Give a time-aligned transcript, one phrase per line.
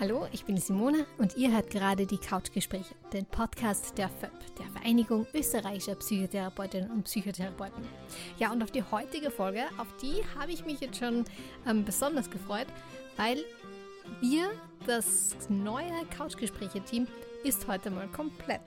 [0.00, 4.66] Hallo, ich bin Simone und ihr hört gerade die Couchgespräche, den Podcast der FÖP, der
[4.68, 7.84] Vereinigung österreichischer Psychotherapeutinnen und Psychotherapeuten.
[8.38, 11.26] Ja, und auf die heutige Folge, auf die habe ich mich jetzt schon
[11.66, 12.68] ähm, besonders gefreut,
[13.18, 13.44] weil
[14.22, 14.50] wir,
[14.86, 17.06] das neue Couchgespräche-Team,
[17.44, 18.62] ist heute mal komplett.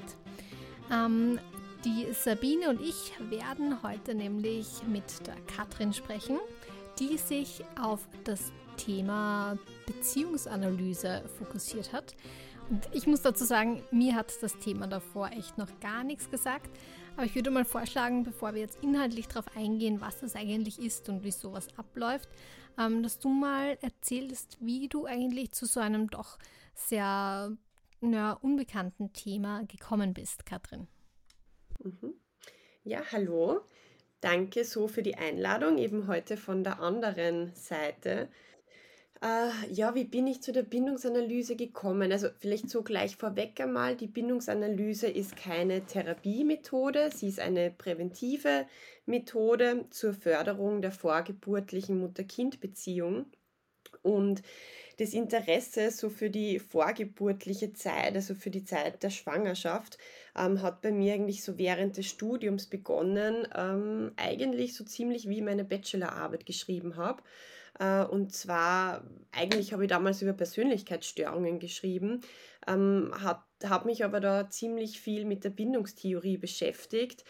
[0.91, 1.40] Ähm,
[1.84, 6.38] die Sabine und ich werden heute nämlich mit der Katrin sprechen,
[6.99, 12.16] die sich auf das Thema Beziehungsanalyse fokussiert hat.
[12.70, 16.70] Und ich muss dazu sagen, mir hat das Thema davor echt noch gar nichts gesagt.
[17.16, 21.09] Aber ich würde mal vorschlagen, bevor wir jetzt inhaltlich darauf eingehen, was das eigentlich ist
[21.09, 22.30] und wie sowas abläuft,
[22.80, 26.40] ähm, dass du mal erzählst, wie du eigentlich zu so einem doch
[26.74, 27.55] sehr
[28.02, 30.88] ja, unbekannten Thema gekommen bist, Katrin.
[31.84, 32.15] Mhm.
[32.84, 33.62] Ja, hallo.
[34.20, 38.30] Danke so für die Einladung, eben heute von der anderen Seite.
[39.24, 42.12] Äh, ja, wie bin ich zu der Bindungsanalyse gekommen?
[42.12, 48.68] Also vielleicht so gleich vorweg einmal, die Bindungsanalyse ist keine Therapiemethode, sie ist eine präventive
[49.05, 53.27] Methode zur Förderung der vorgeburtlichen Mutter-Kind-Beziehung.
[54.02, 54.41] Und
[54.98, 59.98] das Interesse so für die vorgeburtliche Zeit, also für die Zeit der Schwangerschaft,
[60.37, 65.41] ähm, hat bei mir eigentlich so während des Studiums begonnen, ähm, eigentlich so ziemlich wie
[65.41, 67.24] meine Bachelorarbeit geschrieben habe.
[67.79, 72.22] Äh, und zwar, eigentlich habe ich damals über Persönlichkeitsstörungen geschrieben,
[72.68, 77.24] ähm, habe mich aber da ziemlich viel mit der Bindungstheorie beschäftigt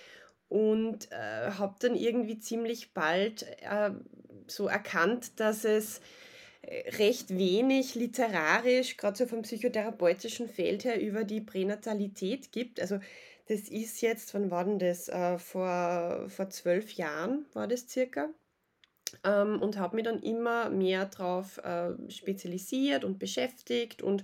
[0.50, 3.92] und äh, habe dann irgendwie ziemlich bald äh,
[4.48, 6.02] so erkannt, dass es
[6.98, 12.80] recht wenig literarisch, gerade so vom psychotherapeutischen Feld her, über die Pränatalität gibt.
[12.80, 13.00] Also
[13.48, 15.12] das ist jetzt, wann war denn das?
[15.44, 18.30] Vor, vor zwölf Jahren war das circa.
[19.24, 24.24] Ähm, und habe mich dann immer mehr darauf äh, spezialisiert und beschäftigt und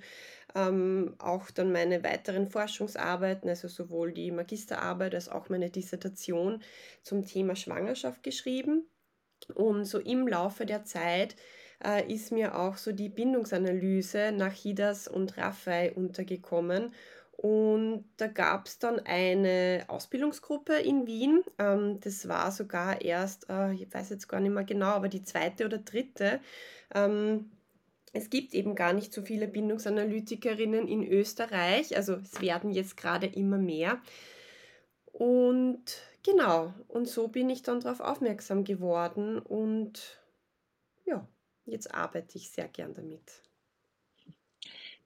[0.55, 6.63] ähm, auch dann meine weiteren Forschungsarbeiten, also sowohl die Magisterarbeit als auch meine Dissertation
[7.03, 8.87] zum Thema Schwangerschaft geschrieben.
[9.53, 11.35] Und so im Laufe der Zeit
[11.83, 16.93] äh, ist mir auch so die Bindungsanalyse nach Hidas und Raphael untergekommen.
[17.41, 21.41] Und da gab es dann eine Ausbildungsgruppe in Wien.
[21.57, 25.23] Ähm, das war sogar erst, äh, ich weiß jetzt gar nicht mehr genau, aber die
[25.23, 26.41] zweite oder dritte.
[26.93, 27.49] Ähm,
[28.11, 31.95] es gibt eben gar nicht so viele Bindungsanalytikerinnen in Österreich.
[31.95, 34.01] Also es werden jetzt gerade immer mehr.
[35.13, 39.39] Und genau, und so bin ich dann darauf aufmerksam geworden.
[39.39, 40.19] Und
[41.05, 41.25] ja,
[41.63, 43.43] jetzt arbeite ich sehr gern damit.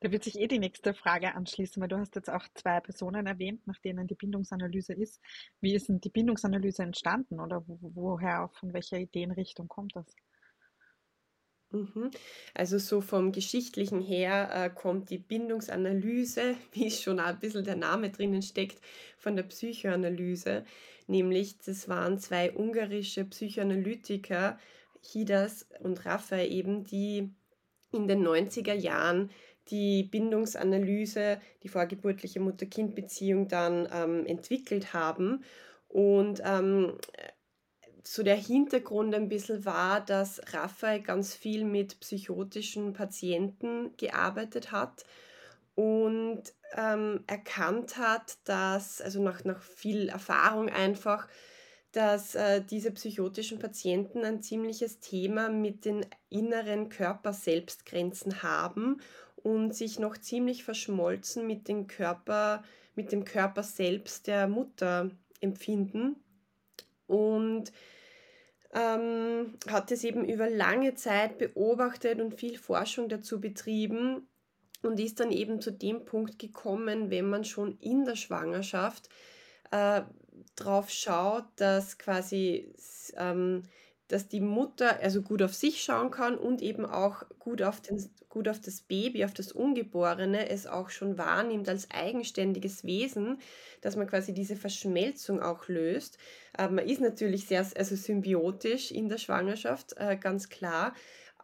[0.04, 3.26] Da wird sich eh die nächste Frage anschließen, weil du hast jetzt auch zwei Personen
[3.26, 5.22] erwähnt, nach denen die Bindungsanalyse ist.
[5.62, 10.06] Wie ist denn die Bindungsanalyse entstanden oder woher, von welcher Ideenrichtung kommt das?
[11.72, 12.12] Mhm.
[12.54, 18.10] Also so vom Geschichtlichen her äh, kommt die Bindungsanalyse, wie schon ein bisschen der Name
[18.10, 18.82] drinnen steckt,
[19.18, 20.66] von der Psychoanalyse.
[21.08, 24.60] Nämlich, das waren zwei ungarische Psychoanalytiker,
[25.02, 27.34] Hidas und Raphael eben, die
[27.94, 29.30] in den 90er Jahren
[29.70, 35.44] die Bindungsanalyse, die vorgeburtliche Mutter-Kind-Beziehung dann ähm, entwickelt haben.
[35.88, 36.98] Und ähm,
[38.04, 45.06] so der Hintergrund ein bisschen war, dass Raphael ganz viel mit psychotischen Patienten gearbeitet hat
[45.76, 46.44] und
[46.76, 51.28] ähm, erkannt hat, dass, also nach, nach viel Erfahrung einfach,
[51.94, 59.00] dass äh, diese psychotischen Patienten ein ziemliches Thema mit den inneren Körper-Selbstgrenzen haben
[59.44, 62.64] und sich noch ziemlich verschmolzen mit dem Körper,
[62.96, 65.12] mit dem Körper selbst der Mutter
[65.42, 66.16] empfinden.
[67.08, 67.72] Und
[68.74, 74.28] ähm, hat es eben über lange Zeit beobachtet und viel Forschung dazu betrieben
[74.82, 79.10] und ist dann eben zu dem Punkt gekommen, wenn man schon in der Schwangerschaft
[79.72, 80.02] äh,
[80.56, 82.74] drauf schaut, dass quasi
[83.18, 83.64] ähm,
[84.14, 88.08] dass die Mutter also gut auf sich schauen kann und eben auch gut auf, den,
[88.30, 93.40] gut auf das Baby, auf das Ungeborene, es auch schon wahrnimmt als eigenständiges Wesen,
[93.82, 96.20] dass man quasi diese Verschmelzung auch löst.
[96.56, 100.94] Äh, man ist natürlich sehr also symbiotisch in der Schwangerschaft, äh, ganz klar,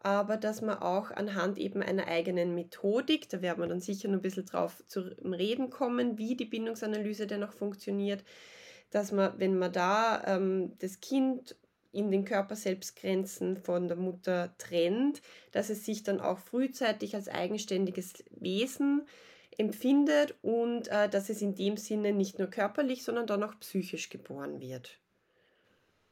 [0.04, 4.20] aber dass man auch anhand eben einer eigenen Methodik, da werden wir dann sicher noch
[4.20, 8.24] ein bisschen drauf zu reden kommen, wie die Bindungsanalyse denn auch funktioniert,
[8.92, 11.56] dass man, wenn man da ähm, das Kind
[11.92, 15.22] in den Körperselbstgrenzen von der Mutter trennt,
[15.52, 19.08] dass es sich dann auch frühzeitig als eigenständiges Wesen
[19.58, 24.10] empfindet und äh, dass es in dem Sinne nicht nur körperlich, sondern dann auch psychisch
[24.10, 25.00] geboren wird.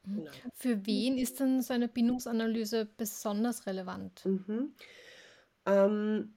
[0.03, 0.23] Mhm.
[0.23, 0.43] Genau.
[0.53, 4.25] Für wen ist denn so eine Bindungsanalyse besonders relevant?
[4.25, 4.75] Mhm.
[5.65, 6.35] Ähm,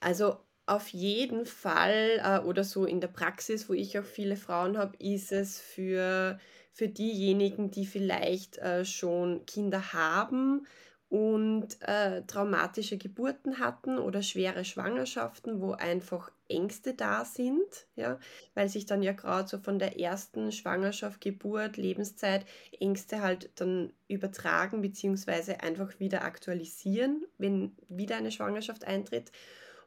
[0.00, 4.78] Also auf jeden Fall äh, oder so in der Praxis, wo ich auch viele Frauen
[4.78, 6.38] habe, ist es für,
[6.72, 10.66] für diejenigen, die vielleicht äh, schon Kinder haben
[11.10, 18.20] und äh, traumatische Geburten hatten oder schwere Schwangerschaften, wo einfach Ängste da sind, ja,
[18.54, 22.46] weil sich dann ja gerade so von der ersten Schwangerschaft, Geburt, Lebenszeit
[22.78, 29.32] Ängste halt dann übertragen beziehungsweise einfach wieder aktualisieren, wenn wieder eine Schwangerschaft eintritt.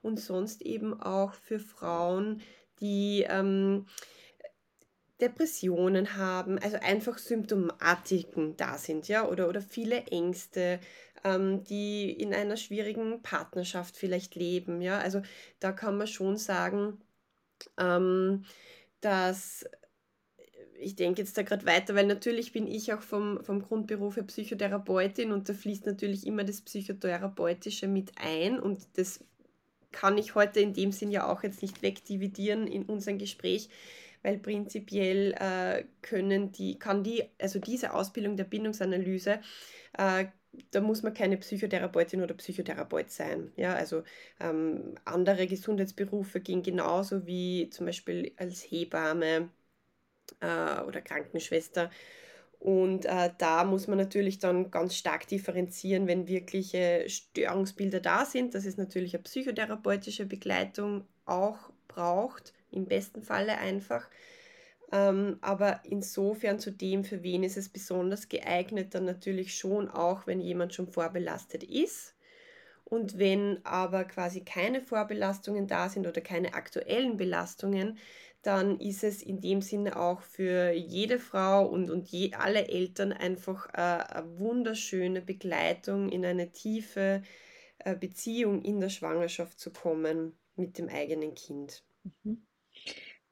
[0.01, 2.41] Und sonst eben auch für Frauen,
[2.81, 3.85] die ähm,
[5.21, 10.79] Depressionen haben, also einfach Symptomatiken da sind, ja, oder, oder viele Ängste,
[11.23, 14.99] ähm, die in einer schwierigen Partnerschaft vielleicht leben, ja.
[14.99, 15.21] Also
[15.59, 16.99] da kann man schon sagen,
[17.77, 18.45] ähm,
[19.01, 19.65] dass
[20.79, 24.23] ich denke jetzt da gerade weiter, weil natürlich bin ich auch vom, vom Grundberuf her
[24.23, 29.23] Psychotherapeutin und da fließt natürlich immer das Psychotherapeutische mit ein und das
[29.91, 33.69] kann ich heute in dem Sinn ja auch jetzt nicht wegdividieren in unserem Gespräch,
[34.23, 39.41] weil prinzipiell äh, können die, kann die, also diese Ausbildung der Bindungsanalyse,
[39.97, 40.25] äh,
[40.71, 43.51] da muss man keine Psychotherapeutin oder Psychotherapeut sein.
[43.55, 44.03] Ja, also
[44.39, 49.49] ähm, andere Gesundheitsberufe gehen genauso wie zum Beispiel als Hebamme
[50.41, 51.89] äh, oder Krankenschwester
[52.63, 58.55] und äh, da muss man natürlich dann ganz stark differenzieren, wenn wirkliche Störungsbilder da sind,
[58.55, 61.57] dass es natürlich eine psychotherapeutische Begleitung auch
[61.89, 64.09] braucht, im besten Falle einfach.
[64.91, 70.27] Ähm, aber insofern zu dem, für wen ist es besonders geeignet, dann natürlich schon auch,
[70.27, 72.15] wenn jemand schon vorbelastet ist.
[72.85, 77.97] Und wenn aber quasi keine Vorbelastungen da sind oder keine aktuellen Belastungen,
[78.43, 83.13] dann ist es in dem Sinne auch für jede Frau und, und je, alle Eltern
[83.13, 87.23] einfach äh, eine wunderschöne Begleitung in eine tiefe
[87.79, 91.83] äh, Beziehung in der Schwangerschaft zu kommen mit dem eigenen Kind.
[92.23, 92.45] Mhm.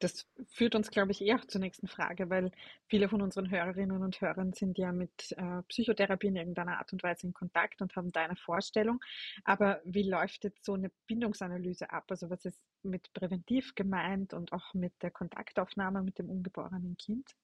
[0.01, 2.51] Das führt uns, glaube ich, eher auch zur nächsten Frage, weil
[2.87, 7.03] viele von unseren Hörerinnen und Hörern sind ja mit äh, Psychotherapie in irgendeiner Art und
[7.03, 8.99] Weise in Kontakt und haben da eine Vorstellung.
[9.43, 12.05] Aber wie läuft jetzt so eine Bindungsanalyse ab?
[12.09, 17.35] Also was ist mit präventiv gemeint und auch mit der Kontaktaufnahme mit dem ungeborenen Kind?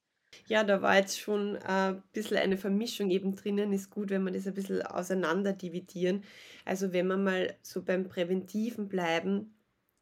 [0.48, 3.74] Ja, da war jetzt schon äh, ein bisschen eine Vermischung eben drinnen.
[3.74, 6.24] Ist gut, wenn wir das ein bisschen auseinander dividieren.
[6.66, 9.54] Also wenn wir mal so beim Präventiven bleiben,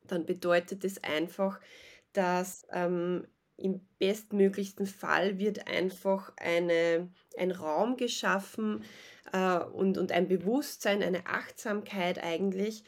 [0.03, 1.59] dann bedeutet es einfach,
[2.15, 3.27] dass ähm,
[3.57, 8.83] im bestmöglichsten Fall wird einfach eine, ein Raum geschaffen
[9.31, 12.83] äh, und, und ein Bewusstsein, eine Achtsamkeit eigentlich,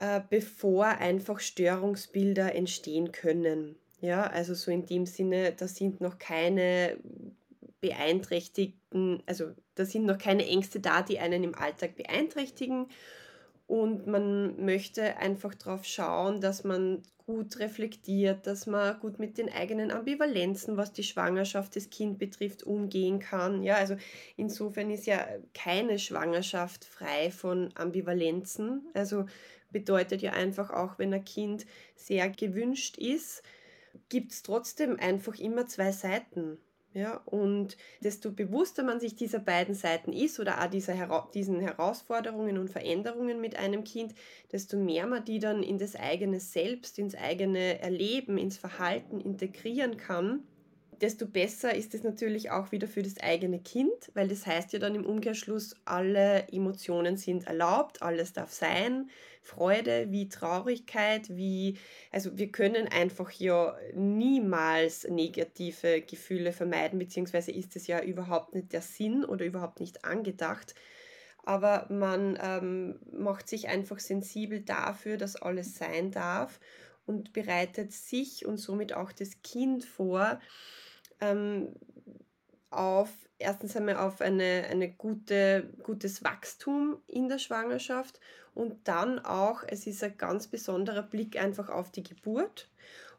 [0.00, 3.76] äh, bevor einfach Störungsbilder entstehen können.
[4.00, 6.98] Ja, also so in dem Sinne, da sind noch keine
[7.80, 12.88] beeinträchtigten, also da sind noch keine Ängste da, die einen im Alltag beeinträchtigen.
[13.68, 19.52] Und man möchte einfach darauf schauen, dass man gut reflektiert, dass man gut mit den
[19.52, 23.62] eigenen Ambivalenzen, was die Schwangerschaft des Kind betrifft, umgehen kann.
[23.62, 23.96] Ja, also
[24.38, 28.86] insofern ist ja keine Schwangerschaft frei von Ambivalenzen.
[28.94, 29.26] Also
[29.70, 33.42] bedeutet ja einfach auch, wenn ein Kind sehr gewünscht ist,
[34.08, 36.56] gibt es trotzdem einfach immer zwei Seiten.
[36.98, 42.58] Ja, und desto bewusster man sich dieser beiden Seiten ist oder auch dieser, diesen Herausforderungen
[42.58, 44.16] und Veränderungen mit einem Kind,
[44.50, 49.96] desto mehr man die dann in das eigene Selbst, ins eigene Erleben, ins Verhalten integrieren
[49.96, 50.42] kann,
[51.00, 54.78] desto besser ist es natürlich auch wieder für das eigene Kind, weil das heißt ja
[54.78, 59.10] dann im Umkehrschluss, alle Emotionen sind erlaubt, alles darf sein,
[59.42, 61.78] Freude wie Traurigkeit, wie,
[62.12, 68.72] also wir können einfach ja niemals negative Gefühle vermeiden, beziehungsweise ist es ja überhaupt nicht
[68.72, 70.74] der Sinn oder überhaupt nicht angedacht.
[71.44, 76.60] Aber man ähm, macht sich einfach sensibel dafür, dass alles sein darf
[77.06, 80.40] und bereitet sich und somit auch das Kind vor,
[81.20, 81.74] ähm,
[82.70, 88.20] auf erstens einmal auf eine, eine gute, gutes Wachstum in der Schwangerschaft
[88.54, 92.68] und dann auch, es ist ein ganz besonderer Blick einfach auf die Geburt.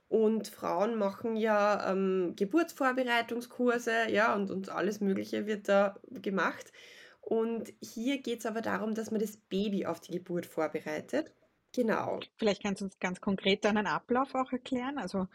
[0.09, 6.73] Und Frauen machen ja ähm, Geburtsvorbereitungskurse, ja, und, und alles Mögliche wird da gemacht.
[7.21, 11.31] Und hier geht es aber darum, dass man das Baby auf die Geburt vorbereitet.
[11.73, 12.19] Genau.
[12.37, 14.97] Vielleicht kannst du uns ganz konkret dann einen Ablauf auch erklären.
[14.97, 15.27] Also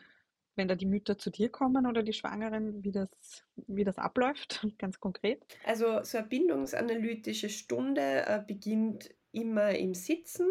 [0.56, 3.08] wenn da die Mütter zu dir kommen oder die Schwangeren, wie das,
[3.66, 5.42] wie das abläuft, ganz konkret?
[5.64, 10.46] Also so eine bindungsanalytische Stunde äh, beginnt immer im Sitzen,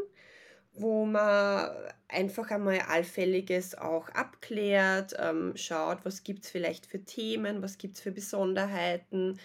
[0.74, 1.70] wo man
[2.08, 7.96] einfach einmal Allfälliges auch abklärt, ähm, schaut, was gibt es vielleicht für Themen, was gibt
[7.96, 9.40] es für Besonderheiten.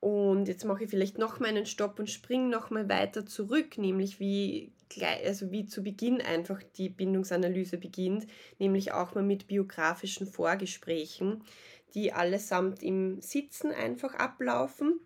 [0.00, 3.76] Und jetzt mache ich vielleicht noch mal einen Stopp und springe noch mal weiter zurück,
[3.76, 4.72] nämlich wie
[5.24, 8.26] also wie zu Beginn einfach die Bindungsanalyse beginnt,
[8.58, 11.44] nämlich auch mal mit biografischen Vorgesprächen,
[11.94, 15.00] die allesamt im Sitzen einfach ablaufen.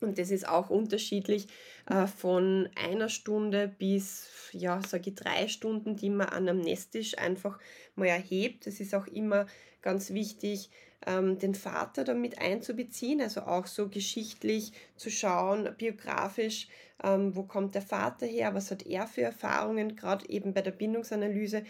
[0.00, 1.46] Und das ist auch unterschiedlich
[1.86, 7.58] äh, von einer Stunde bis, ja, sage ich, drei Stunden, die man anamnestisch einfach
[7.94, 8.66] mal erhebt.
[8.66, 9.46] Es ist auch immer
[9.80, 10.70] ganz wichtig,
[11.06, 16.68] ähm, den Vater damit einzubeziehen, also auch so geschichtlich zu schauen, biografisch,
[17.02, 20.72] ähm, wo kommt der Vater her, was hat er für Erfahrungen, gerade eben bei der
[20.72, 21.64] Bindungsanalyse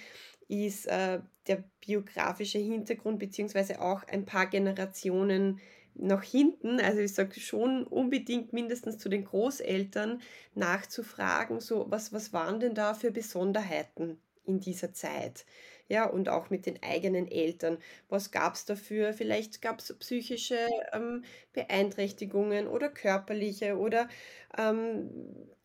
[0.49, 5.61] ist äh, der biografische Hintergrund beziehungsweise auch ein paar Generationen
[5.95, 10.21] nach hinten, also ich sage schon unbedingt mindestens zu den Großeltern
[10.55, 15.45] nachzufragen, so was, was waren denn da für Besonderheiten in dieser Zeit?
[15.89, 17.79] Ja, und auch mit den eigenen Eltern.
[18.09, 19.13] Was gab es dafür?
[19.13, 20.57] Vielleicht gab es psychische
[20.93, 24.09] ähm, Beeinträchtigungen oder körperliche oder
[24.57, 25.11] ähm,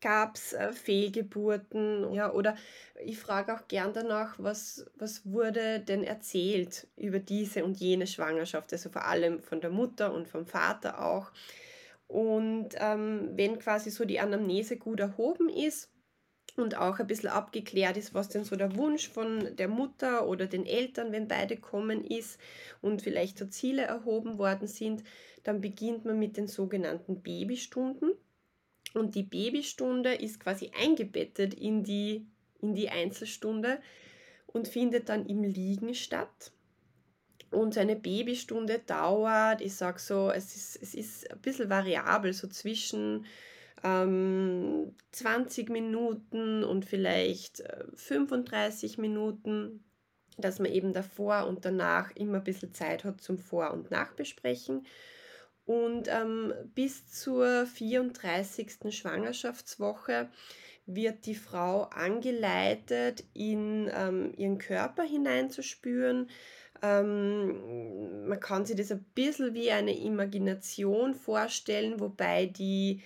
[0.00, 2.56] gab es äh, Fehlgeburten, ja, oder
[3.04, 8.72] ich frage auch gern danach, was, was wurde denn erzählt über diese und jene Schwangerschaft,
[8.72, 11.32] also vor allem von der Mutter und vom Vater auch.
[12.08, 15.90] Und ähm, wenn quasi so die Anamnese gut erhoben ist,
[16.58, 20.46] und auch ein bisschen abgeklärt ist, was denn so der Wunsch von der Mutter oder
[20.46, 22.38] den Eltern, wenn beide kommen, ist
[22.80, 25.04] und vielleicht so Ziele erhoben worden sind,
[25.44, 28.12] dann beginnt man mit den sogenannten Babystunden.
[28.94, 32.26] Und die Babystunde ist quasi eingebettet in die,
[32.60, 33.80] in die Einzelstunde
[34.46, 36.52] und findet dann im Liegen statt.
[37.50, 42.46] Und eine Babystunde dauert, ich sage so, es ist, es ist ein bisschen variabel, so
[42.46, 43.26] zwischen
[43.84, 47.62] ähm, 20 Minuten und vielleicht
[47.94, 49.84] 35 äh, Minuten,
[50.38, 54.86] dass man eben davor und danach immer ein bisschen Zeit hat zum Vor- und Nachbesprechen.
[55.64, 58.92] Und ähm, bis zur 34.
[58.92, 60.28] Schwangerschaftswoche
[60.86, 66.28] wird die Frau angeleitet, in ähm, ihren Körper hineinzuspüren.
[66.82, 73.02] Ähm, man kann sich das ein bisschen wie eine Imagination vorstellen, wobei die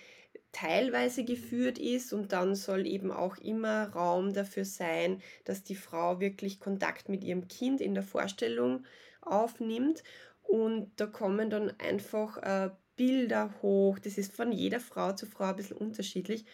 [0.55, 6.21] teilweise geführt ist und dann soll eben auch immer Raum dafür sein, dass die Frau
[6.21, 8.85] wirklich Kontakt mit ihrem Kind in der Vorstellung
[9.21, 10.03] aufnimmt.
[10.43, 15.45] Und da kommen dann einfach äh, Bilder hoch, das ist von jeder Frau zu Frau
[15.45, 16.45] ein bisschen unterschiedlich,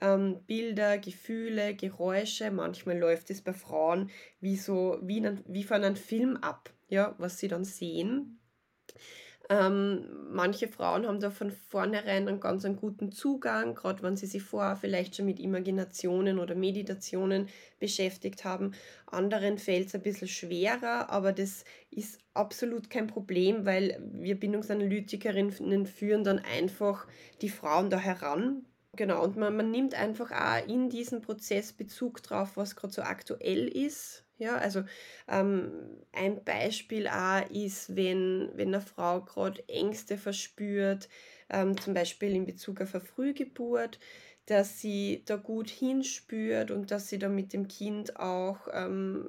[0.00, 5.84] ähm, Bilder, Gefühle, Geräusche, manchmal läuft es bei Frauen wie so, wie, in, wie von
[5.84, 8.38] einem Film ab, ja, was sie dann sehen
[9.48, 14.26] ähm, manche Frauen haben da von vornherein einen ganz einen guten Zugang, gerade wenn sie
[14.26, 18.72] sich vorher vielleicht schon mit Imaginationen oder Meditationen beschäftigt haben.
[19.06, 25.86] Anderen fällt es ein bisschen schwerer, aber das ist absolut kein Problem, weil wir Bindungsanalytikerinnen
[25.86, 27.06] führen dann einfach
[27.40, 28.64] die Frauen da heran.
[28.96, 33.02] Genau, und man, man nimmt einfach auch in diesen Prozess Bezug drauf, was gerade so
[33.02, 34.82] aktuell ist ja, also
[35.28, 35.70] ähm,
[36.12, 41.08] ein Beispiel auch ist, wenn, wenn eine Frau gerade Ängste verspürt,
[41.50, 43.98] ähm, zum Beispiel in Bezug auf eine Frühgeburt,
[44.46, 49.28] dass sie da gut hinspürt und dass sie da mit dem Kind auch ähm,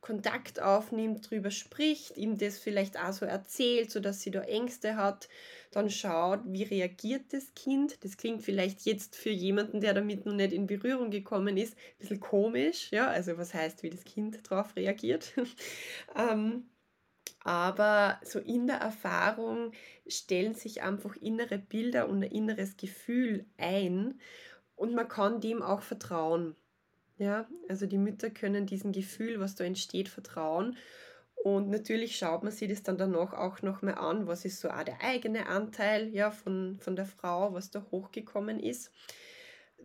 [0.00, 5.28] Kontakt aufnimmt, drüber spricht, ihm das vielleicht auch so erzählt, sodass sie da Ängste hat
[5.70, 8.02] dann schaut, wie reagiert das Kind.
[8.04, 11.98] Das klingt vielleicht jetzt für jemanden, der damit noch nicht in Berührung gekommen ist, ein
[11.98, 12.90] bisschen komisch.
[12.90, 15.32] Ja, also was heißt, wie das Kind darauf reagiert.
[16.16, 16.68] ähm,
[17.42, 19.72] aber so in der Erfahrung
[20.06, 24.20] stellen sich einfach innere Bilder und ein inneres Gefühl ein
[24.74, 26.56] und man kann dem auch vertrauen.
[27.20, 30.78] Ja, also die Mütter können diesem Gefühl, was da entsteht, vertrauen
[31.42, 34.84] und natürlich schaut man sich das dann danach auch nochmal an, was ist so auch
[34.84, 38.90] der eigene Anteil ja, von, von der Frau, was da hochgekommen ist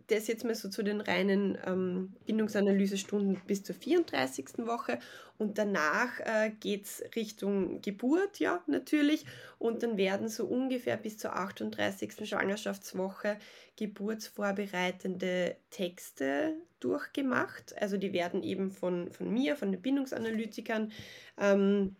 [0.08, 4.58] das jetzt mal so zu den reinen ähm, Bindungsanalysestunden bis zur 34.
[4.58, 4.98] Woche
[5.38, 9.24] und danach äh, geht es Richtung Geburt, ja, natürlich.
[9.58, 12.28] Und dann werden so ungefähr bis zur 38.
[12.28, 13.38] Schwangerschaftswoche
[13.76, 17.74] geburtsvorbereitende Texte durchgemacht.
[17.80, 20.92] Also die werden eben von, von mir, von den Bindungsanalytikern
[21.38, 21.96] ähm,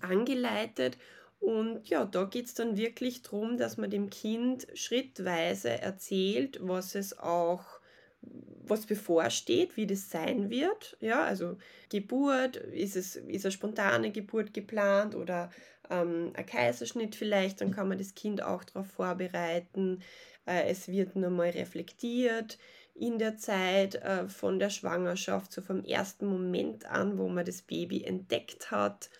[0.00, 0.98] angeleitet
[1.38, 6.94] und ja, da geht es dann wirklich darum, dass man dem Kind schrittweise erzählt, was
[6.94, 7.80] es auch
[8.20, 10.96] was bevorsteht, wie das sein wird.
[11.00, 11.58] Ja, also
[11.88, 15.50] Geburt, ist es ist eine spontane Geburt geplant oder
[15.88, 20.02] ähm, ein Kaiserschnitt vielleicht, dann kann man das Kind auch darauf vorbereiten.
[20.46, 22.58] Äh, es wird nochmal reflektiert
[22.98, 27.62] in der Zeit äh, von der Schwangerschaft, so vom ersten Moment an, wo man das
[27.62, 29.10] Baby entdeckt hat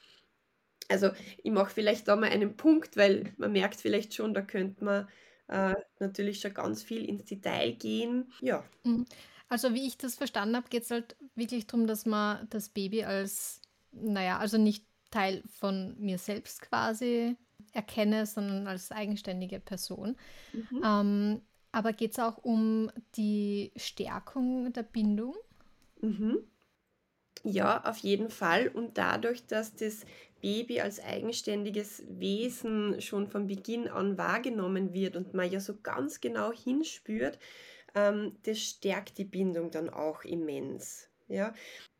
[0.88, 1.10] also
[1.42, 5.08] ich mache vielleicht da mal einen Punkt, weil man merkt vielleicht schon, da könnte man
[5.48, 8.32] äh, natürlich schon ganz viel ins Detail gehen.
[8.40, 8.64] Ja.
[8.84, 9.06] Mhm.
[9.48, 13.04] Also wie ich das verstanden habe, geht es halt wirklich darum, dass man das Baby
[13.04, 13.60] als,
[13.92, 17.36] naja, also nicht Teil von mir selbst quasi
[17.72, 20.16] erkenne, sondern als eigenständige Person.
[20.52, 20.82] Mhm.
[20.84, 21.42] Ähm,
[21.76, 25.34] aber geht es auch um die Stärkung der Bindung?
[26.00, 26.38] Mhm.
[27.44, 28.68] Ja, auf jeden Fall.
[28.68, 30.06] Und dadurch, dass das
[30.40, 36.22] Baby als eigenständiges Wesen schon von Beginn an wahrgenommen wird und man ja so ganz
[36.22, 37.38] genau hinspürt,
[37.94, 41.10] ähm, das stärkt die Bindung dann auch immens.
[41.28, 41.52] Ja,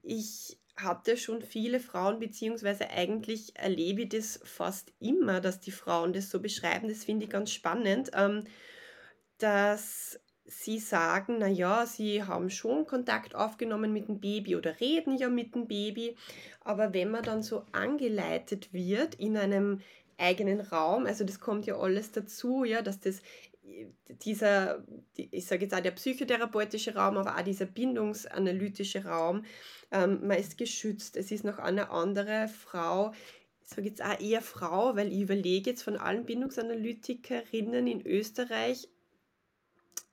[0.02, 6.14] ich hatte schon viele Frauen, beziehungsweise eigentlich erlebe ich das fast immer, dass die Frauen
[6.14, 6.88] das so beschreiben.
[6.88, 8.44] Das finde ich ganz spannend, ähm,
[9.38, 15.16] dass sie sagen, na ja, sie haben schon Kontakt aufgenommen mit dem Baby oder reden
[15.16, 16.16] ja mit dem Baby,
[16.60, 19.80] aber wenn man dann so angeleitet wird in einem
[20.18, 23.22] eigenen Raum, also das kommt ja alles dazu, ja, dass das
[24.08, 24.84] dieser,
[25.16, 29.44] ich sage jetzt auch der psychotherapeutische Raum, aber auch dieser bindungsanalytische Raum,
[29.90, 31.16] ähm, man ist geschützt.
[31.16, 33.12] Es ist noch eine andere Frau,
[33.62, 38.88] ich sage jetzt auch eher Frau, weil ich überlege jetzt von allen Bindungsanalytikerinnen in Österreich,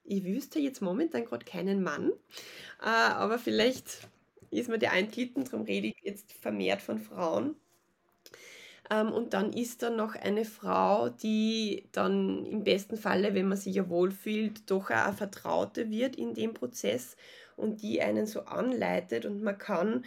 [0.03, 2.11] ich wüsste jetzt momentan gerade keinen Mann,
[2.81, 4.07] äh, aber vielleicht
[4.51, 7.55] ist mir der einglitten, darum rede ich jetzt vermehrt von Frauen.
[8.89, 13.57] Ähm, und dann ist da noch eine Frau, die dann im besten Falle, wenn man
[13.57, 17.15] sich ja wohlfühlt, doch auch eine Vertraute wird in dem Prozess
[17.55, 20.05] und die einen so anleitet und man kann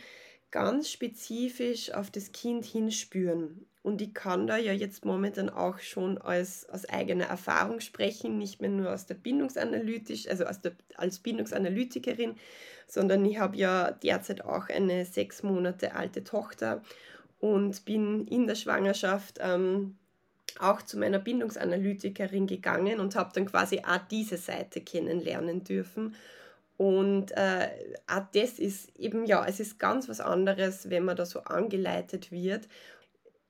[0.51, 3.67] ganz spezifisch auf das Kind hinspüren.
[3.87, 8.61] Und ich kann da ja jetzt momentan auch schon als, aus eigener Erfahrung sprechen, nicht
[8.61, 12.35] mehr nur aus der Bindungsanalytisch, also aus der, als Bindungsanalytikerin,
[12.89, 16.83] sondern ich habe ja derzeit auch eine sechs Monate alte Tochter
[17.39, 19.97] und bin in der Schwangerschaft ähm,
[20.59, 26.17] auch zu meiner Bindungsanalytikerin gegangen und habe dann quasi auch diese Seite kennenlernen dürfen.
[26.77, 27.69] Und äh,
[28.09, 32.33] auch das ist eben, ja, es ist ganz was anderes, wenn man da so angeleitet
[32.33, 32.67] wird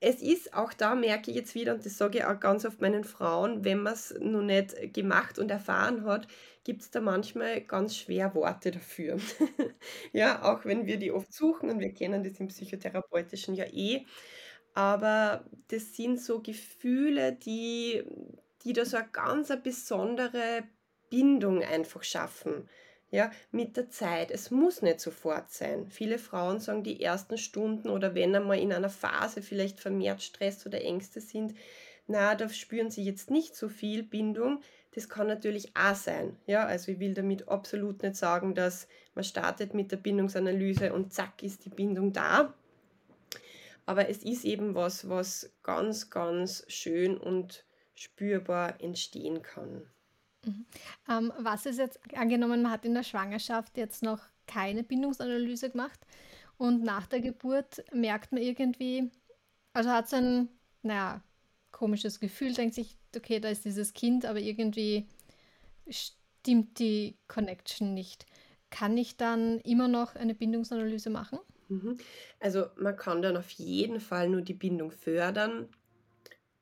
[0.00, 2.80] es ist auch da, merke ich jetzt wieder, und das sage ich auch ganz oft
[2.80, 6.28] meinen Frauen, wenn man es noch nicht gemacht und erfahren hat,
[6.64, 9.18] gibt es da manchmal ganz schwer Worte dafür.
[10.12, 14.04] ja, auch wenn wir die oft suchen und wir kennen das im Psychotherapeutischen ja eh.
[14.74, 18.02] Aber das sind so Gefühle, die,
[18.64, 20.64] die da so eine ganz eine besondere
[21.08, 22.68] Bindung einfach schaffen
[23.10, 24.30] ja, mit der Zeit.
[24.30, 25.86] Es muss nicht sofort sein.
[25.90, 30.66] Viele Frauen sagen die ersten Stunden oder wenn einmal in einer Phase vielleicht vermehrt Stress
[30.66, 31.54] oder Ängste sind,
[32.08, 34.60] na, da spüren sie jetzt nicht so viel Bindung.
[34.94, 36.36] Das kann natürlich auch sein.
[36.46, 41.12] Ja, also ich will damit absolut nicht sagen, dass man startet mit der Bindungsanalyse und
[41.12, 42.54] zack ist die Bindung da.
[43.86, 47.64] Aber es ist eben was, was ganz, ganz schön und
[47.94, 49.88] spürbar entstehen kann.
[50.46, 50.66] Mhm.
[51.08, 56.00] Ähm, was ist jetzt angenommen, man hat in der Schwangerschaft jetzt noch keine Bindungsanalyse gemacht
[56.56, 59.10] und nach der Geburt merkt man irgendwie,
[59.72, 60.48] also hat so ein,
[60.82, 61.22] naja,
[61.72, 65.06] komisches Gefühl, denkt sich, okay, da ist dieses Kind, aber irgendwie
[65.88, 68.24] stimmt die Connection nicht.
[68.70, 71.38] Kann ich dann immer noch eine Bindungsanalyse machen?
[71.68, 71.98] Mhm.
[72.40, 75.68] Also man kann dann auf jeden Fall nur die Bindung fördern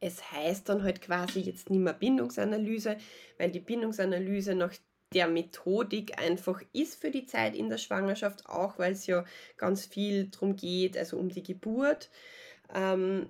[0.05, 2.99] es heißt dann halt quasi jetzt nicht mehr Bindungsanalyse,
[3.39, 4.75] weil die Bindungsanalyse nach
[5.15, 9.25] der Methodik einfach ist für die Zeit in der Schwangerschaft, auch weil es ja
[9.57, 12.11] ganz viel darum geht, also um die Geburt.
[12.75, 13.29] Ähm,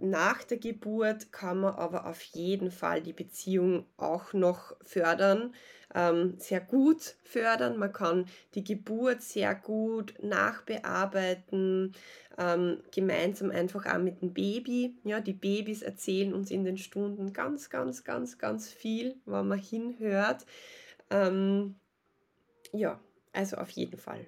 [0.00, 5.54] nach der Geburt kann man aber auf jeden Fall die Beziehung auch noch fördern,
[5.94, 7.78] ähm, sehr gut fördern.
[7.78, 11.94] Man kann die Geburt sehr gut nachbearbeiten
[12.36, 14.96] ähm, gemeinsam einfach auch mit dem Baby.
[15.04, 19.58] Ja, die Babys erzählen uns in den Stunden ganz, ganz, ganz, ganz viel, wenn man
[19.58, 20.44] hinhört.
[21.10, 21.76] Ähm,
[22.72, 23.00] ja,
[23.32, 24.26] also auf jeden Fall.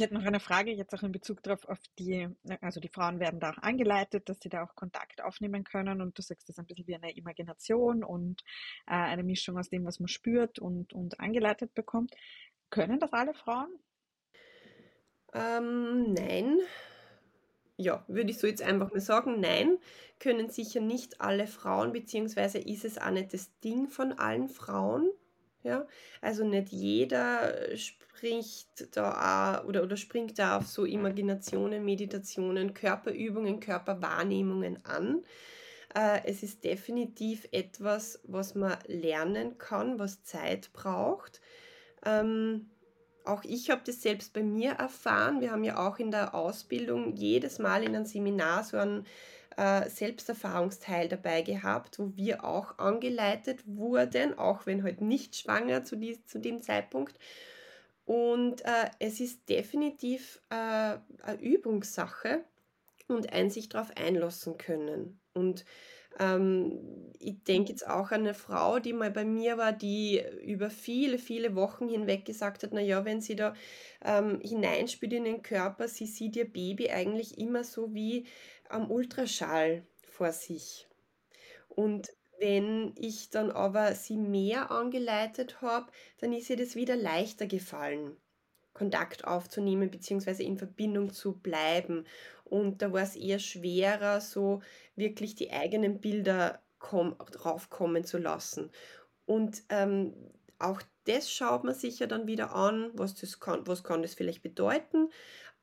[0.00, 2.26] Ich hätte noch eine Frage jetzt auch in Bezug darauf, auf die,
[2.62, 6.16] also die Frauen werden da auch angeleitet, dass sie da auch Kontakt aufnehmen können und
[6.16, 8.40] du sagst, das ist ein bisschen wie eine Imagination und
[8.86, 12.14] äh, eine Mischung aus dem, was man spürt und, und angeleitet bekommt.
[12.70, 13.68] Können das alle Frauen?
[15.34, 16.60] Ähm, nein.
[17.76, 19.76] Ja, würde ich so jetzt einfach mal sagen, nein,
[20.18, 25.10] können sicher nicht alle Frauen, beziehungsweise ist es auch nicht das Ding von allen Frauen.
[25.62, 25.86] Ja,
[26.22, 33.60] also nicht jeder spricht da auch oder, oder springt da auf so Imaginationen, Meditationen, Körperübungen,
[33.60, 35.22] Körperwahrnehmungen an.
[35.94, 41.40] Äh, es ist definitiv etwas, was man lernen kann, was Zeit braucht.
[42.06, 42.70] Ähm,
[43.24, 45.40] auch ich habe das selbst bei mir erfahren.
[45.40, 49.06] Wir haben ja auch in der Ausbildung jedes Mal in einem Seminar so einen
[49.60, 55.96] äh, Selbsterfahrungsteil dabei gehabt, wo wir auch angeleitet wurden, auch wenn halt nicht schwanger zu,
[55.96, 57.18] die, zu dem Zeitpunkt.
[58.06, 62.42] Und äh, es ist definitiv äh, eine Übungssache
[63.06, 65.20] und ein sich darauf einlassen können.
[65.34, 65.66] Und
[66.18, 70.70] ähm, ich denke jetzt auch an eine Frau, die mal bei mir war, die über
[70.70, 73.54] viele, viele Wochen hinweg gesagt hat, naja, wenn sie da
[74.02, 78.26] ähm, hineinspielt in den Körper, sie sieht ihr Baby eigentlich immer so wie
[78.70, 80.88] am Ultraschall vor sich.
[81.68, 87.46] Und wenn ich dann aber sie mehr angeleitet habe, dann ist ihr das wieder leichter
[87.46, 88.16] gefallen.
[88.72, 90.42] Kontakt aufzunehmen bzw.
[90.42, 92.06] in Verbindung zu bleiben.
[92.44, 94.62] Und da war es eher schwerer, so
[94.96, 98.70] wirklich die eigenen Bilder draufkommen zu lassen.
[99.26, 100.14] Und ähm,
[100.58, 104.14] auch das schaut man sich ja dann wieder an, was, das kann, was kann das
[104.14, 105.10] vielleicht bedeuten.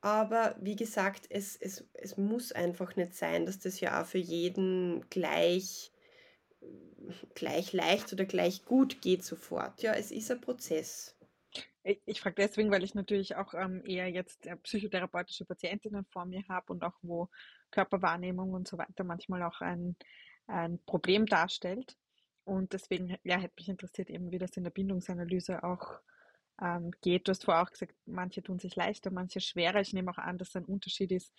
[0.07, 4.17] Aber wie gesagt, es, es, es muss einfach nicht sein, dass das ja auch für
[4.17, 5.91] jeden gleich,
[7.35, 9.81] gleich leicht oder gleich gut geht sofort.
[9.81, 11.17] Ja, es ist ein Prozess.
[11.83, 16.41] Ich, frage deswegen, weil ich natürlich auch ähm, eher jetzt äh, psychotherapeutische Patientinnen vor mir
[16.47, 17.27] habe und auch wo
[17.71, 19.97] Körperwahrnehmung und so weiter manchmal auch ein,
[20.47, 21.97] ein Problem darstellt.
[22.45, 25.99] Und deswegen ja, hätte mich interessiert, eben wie das in der Bindungsanalyse auch
[26.61, 27.27] ähm, geht.
[27.27, 29.81] Du hast vorher auch gesagt, manche tun sich leichter, manche schwerer.
[29.81, 31.33] Ich nehme auch an, dass ein Unterschied ist,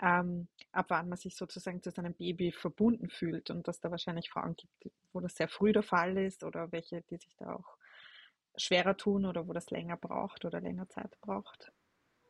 [0.00, 4.30] ähm, ab wann man sich sozusagen zu seinem Baby verbunden fühlt und dass da wahrscheinlich
[4.30, 7.76] Frauen gibt, wo das sehr früh der Fall ist oder welche, die sich da auch
[8.56, 11.72] schwerer tun oder wo das länger braucht oder länger Zeit braucht.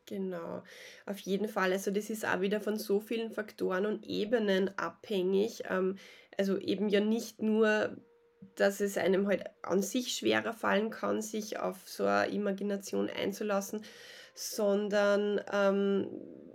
[0.07, 0.63] Genau,
[1.07, 1.73] auf jeden Fall.
[1.73, 5.63] Also das ist auch wieder von so vielen Faktoren und Ebenen abhängig.
[5.69, 5.97] Ähm,
[6.37, 7.97] also eben ja nicht nur,
[8.57, 13.83] dass es einem halt an sich schwerer fallen kann, sich auf so eine Imagination einzulassen,
[14.35, 16.09] sondern ähm,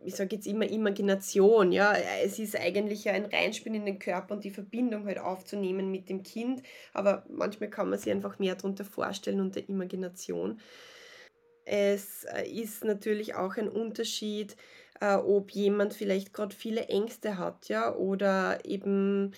[0.03, 4.35] ich sage jetzt immer Imagination, ja, es ist eigentlich ja ein Reinspielen in den Körper
[4.35, 8.55] und die Verbindung halt aufzunehmen mit dem Kind, aber manchmal kann man sich einfach mehr
[8.55, 10.59] darunter vorstellen unter Imagination.
[11.65, 14.55] Es äh, ist natürlich auch ein Unterschied,
[15.01, 19.33] äh, ob jemand vielleicht gerade viele Ängste hat, ja, oder eben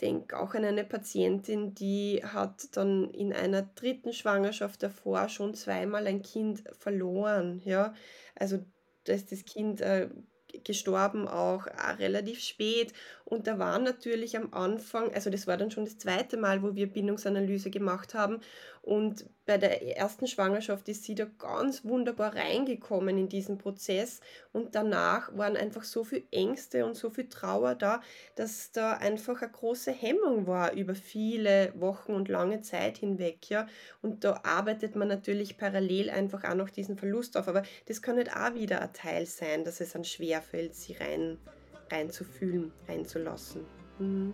[0.00, 6.06] denke auch an eine Patientin, die hat dann in einer dritten Schwangerschaft davor schon zweimal
[6.06, 7.62] ein Kind verloren.
[7.64, 7.94] Ja?
[8.34, 8.64] Also
[9.04, 10.08] da ist das Kind äh,
[10.64, 12.92] gestorben auch äh, relativ spät.
[13.24, 16.74] Und da war natürlich am Anfang, also das war dann schon das zweite Mal, wo
[16.74, 18.40] wir Bindungsanalyse gemacht haben.
[18.82, 24.20] Und bei der ersten Schwangerschaft ist sie da ganz wunderbar reingekommen in diesen Prozess.
[24.54, 28.00] Und danach waren einfach so viel Ängste und so viel Trauer da,
[28.34, 33.50] dass da einfach eine große Hemmung war über viele Wochen und lange Zeit hinweg.
[33.50, 33.66] Ja.
[34.00, 37.46] Und da arbeitet man natürlich parallel einfach auch noch diesen Verlust auf.
[37.46, 41.36] Aber das kann nicht auch wieder ein Teil sein, dass es dann schwerfällt, sie rein,
[41.90, 43.66] reinzufühlen, reinzulassen.
[43.98, 44.32] Mhm.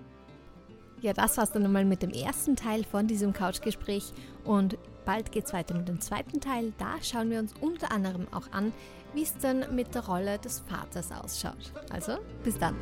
[1.00, 4.12] Ja, das war's dann einmal mit dem ersten Teil von diesem Couchgespräch
[4.44, 6.74] und bald geht's weiter mit dem zweiten Teil.
[6.76, 8.74] Da schauen wir uns unter anderem auch an,
[9.14, 11.72] wie es dann mit der Rolle des Vaters ausschaut.
[11.90, 12.76] Also, bis dann.